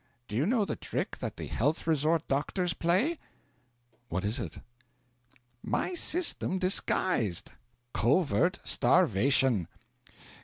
[0.27, 3.19] Do you know the trick that the health resort doctors play?'
[4.09, 4.57] 'What is it?'
[5.61, 7.51] 'My system disguised
[7.93, 9.67] covert starvation.